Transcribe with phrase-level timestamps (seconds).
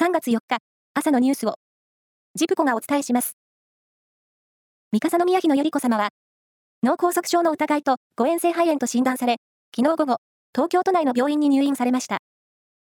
[0.00, 0.60] 3月4日、
[0.94, 1.56] 朝のニュースを、
[2.34, 3.36] ジプコがお伝えします。
[4.92, 6.08] 三笠宮妃の百合子様は、
[6.82, 9.36] 脳梗塞症の疑いと誤嚥性肺炎と診断され、
[9.76, 10.16] 昨日午後、
[10.54, 12.20] 東京都内の病院に入院されました。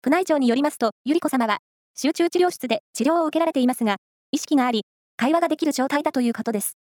[0.05, 1.59] 宮内庁によりますと、百合子様は、
[1.95, 3.99] 集中治療室で治療を受けられていますが、
[4.33, 4.85] 意識があり、
[5.17, 6.77] 会話ができる状態だということです。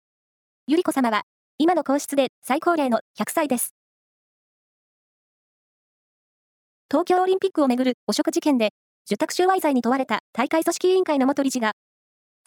[0.68, 1.24] 百合子様は、
[1.58, 3.74] 今の皇室で最高齢の100歳です。
[6.92, 8.70] 東京オリンピックをめぐる汚職事件で、
[9.06, 11.74] 受託収賄罪に問われた大会組織委員会の元理事が、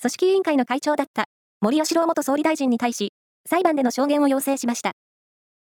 [0.00, 1.24] 組織委員会の会長だった
[1.60, 3.12] 森喜朗元総理大臣に対し、
[3.48, 4.92] 裁判での証言を要請しました。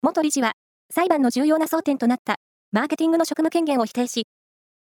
[0.01, 0.53] 元理事は、
[0.93, 2.35] 裁判の重要な争点となった
[2.71, 4.27] マーケティングの職務権限を否定し、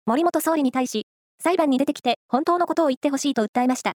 [0.06, 1.08] 森元総理に対し、
[1.42, 3.94] 裁判に出てきて本当のことを言ってほしいと訴えました。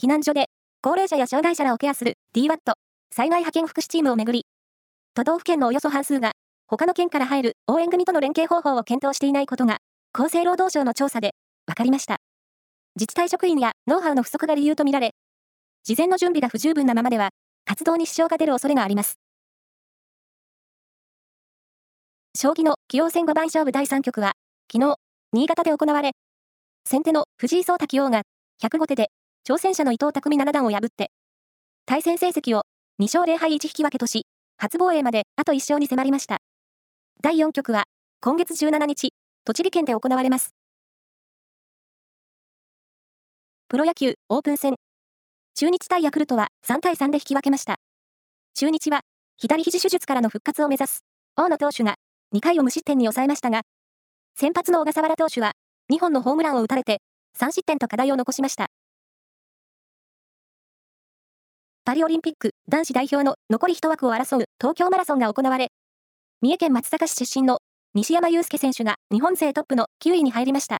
[0.00, 0.46] 避難所で
[0.82, 2.58] 高齢者や障害者らをケアする DWAT
[3.12, 4.46] 災害派遣福祉チームをめぐり、
[5.14, 6.32] 都道府県のおよそ半数が
[6.76, 9.78] 他の県から入る応援組との連携方法を検討していないことが、
[10.12, 11.34] 厚生労働省の調査で
[11.66, 12.18] 分かりました。
[12.94, 15.10] 自治体職員やノウハウの不足が理由とみられ、
[15.82, 17.30] 事前の準備が不十分なままでは、
[17.64, 19.18] 活動に支障が出る恐れがあります。
[22.36, 24.34] 将棋の棋王戦五番勝負第3局は、
[24.72, 24.94] 昨日、
[25.32, 26.12] 新潟で行われ、
[26.84, 28.22] 先手の藤井聡太棋王が、
[28.62, 29.08] 105手で、
[29.44, 31.10] 挑戦者の伊藤匠七段を破って、
[31.84, 32.62] 対戦成績を
[33.00, 34.22] 2勝0敗1引き分けとし、
[34.56, 36.40] 初防衛まであと1勝に迫りました。
[37.22, 37.84] 第4局は、
[38.22, 39.10] 今月17日、
[39.44, 40.54] 栃木県で行われます。
[43.68, 44.76] プロ野球オープン戦。
[45.54, 47.76] 中日対ヤクルトは3対3で引き分けました。
[48.54, 49.02] 中日は、
[49.36, 51.04] 左肘手術からの復活を目指す、
[51.36, 51.96] 大野投手が
[52.34, 53.64] 2回を無失点に抑えましたが、
[54.34, 55.52] 先発の小笠原投手は、
[55.92, 57.02] 2本のホームランを打たれて、
[57.38, 58.68] 3失点と課題を残しました。
[61.84, 65.70] パリオリンピック男子代表の残り1枠を争う東京マラソンが行われ、
[66.42, 67.58] 三重県松阪市出身の
[67.92, 70.78] 西山雄介選手が日本勢トップの9位に入りました。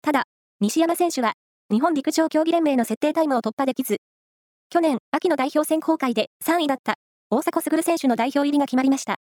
[0.00, 0.26] ただ、
[0.60, 1.32] 西山選手は
[1.72, 3.96] 日本陸上競技連盟の設定タイムを突破できず、
[4.70, 6.94] 去年秋の代表選考会で3位だった
[7.30, 9.16] 大迫傑選手の代表入りが決まりました。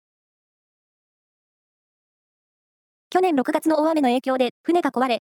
[3.10, 5.20] 去年6月の大雨の影響で船が壊れ、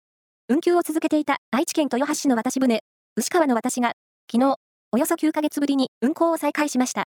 [0.49, 2.81] 運休を続けていた愛知県豊橋市の渡し船、
[3.17, 3.93] 牛川の渡しが、
[4.33, 4.57] 昨日、
[4.93, 7.05] およそ9ヶ月ぶりに運航を再開しました。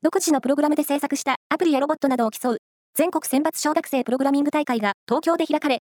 [0.00, 2.58] 独自のプログラムで制作したアプリやロボットなどを競う
[2.94, 5.82] 全国選抜小学生プログラミング大会が東京で開かれ、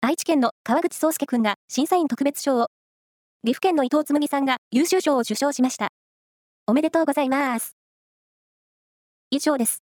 [0.00, 2.68] 愛知県の川口壮介くんが審査員特別賞を、
[3.44, 5.88] 岐阜県の伊藤紬さんが優秀賞を受賞しました。
[6.66, 7.74] おめでとうございます。
[9.30, 9.87] 以上です。